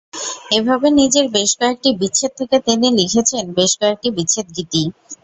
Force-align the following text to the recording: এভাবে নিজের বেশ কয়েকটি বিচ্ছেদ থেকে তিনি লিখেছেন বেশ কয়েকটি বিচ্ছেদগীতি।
এভাবে 0.51 0.87
নিজের 0.99 1.25
বেশ 1.35 1.51
কয়েকটি 1.59 1.89
বিচ্ছেদ 2.01 2.31
থেকে 2.39 2.57
তিনি 2.67 2.87
লিখেছেন 2.99 3.43
বেশ 3.57 3.71
কয়েকটি 3.79 4.07
বিচ্ছেদগীতি। 4.17 4.81